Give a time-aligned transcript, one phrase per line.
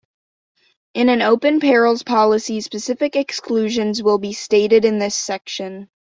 [0.95, 5.91] In an open perils policy, specific exclusions will be stated in this section.